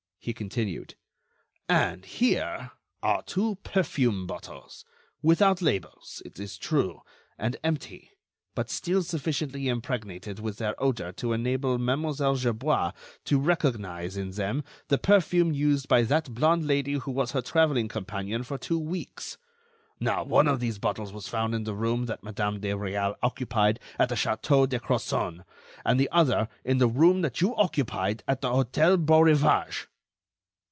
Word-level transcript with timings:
He 0.23 0.33
continued: 0.33 0.93
"And 1.67 2.05
here 2.05 2.73
are 3.01 3.23
two 3.23 3.55
perfume 3.63 4.27
bottles, 4.27 4.85
without 5.23 5.63
labels, 5.63 6.21
it 6.23 6.37
is 6.39 6.59
true, 6.59 7.01
and 7.39 7.57
empty, 7.63 8.11
but 8.53 8.69
still 8.69 9.01
sufficiently 9.01 9.67
impregnated 9.67 10.37
with 10.37 10.57
their 10.59 10.75
odor 10.77 11.11
to 11.13 11.33
enable 11.33 11.79
Mlle. 11.79 12.35
Gerbois 12.35 12.91
to 13.25 13.39
recognize 13.39 14.15
in 14.15 14.29
them 14.29 14.63
the 14.89 14.99
perfume 14.99 15.53
used 15.53 15.87
by 15.87 16.03
that 16.03 16.35
blonde 16.35 16.67
Lady 16.67 16.93
who 16.93 17.09
was 17.11 17.31
her 17.31 17.41
traveling 17.41 17.87
companion 17.87 18.43
for 18.43 18.59
two 18.59 18.77
weeks. 18.77 19.39
Now, 19.99 20.23
one 20.23 20.47
of 20.47 20.59
these 20.59 20.77
bottles 20.77 21.11
was 21.11 21.27
found 21.27 21.55
in 21.55 21.63
the 21.63 21.73
room 21.73 22.05
that 22.05 22.21
Madame 22.23 22.59
de 22.59 22.69
Réal 22.69 23.15
occupied 23.23 23.79
at 23.97 24.09
the 24.09 24.13
Château 24.13 24.69
de 24.69 24.79
Crozon, 24.79 25.45
and 25.83 25.99
the 25.99 26.09
other 26.11 26.47
in 26.63 26.77
the 26.77 26.87
room 26.87 27.21
that 27.21 27.41
you 27.41 27.55
occupied 27.55 28.23
at 28.27 28.41
the 28.41 28.49
Hôtel 28.51 29.03
Beaurivage." 29.03 29.87